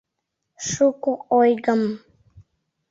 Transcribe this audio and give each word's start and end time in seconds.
Шуко 0.69 1.11
ойгым 1.39 1.81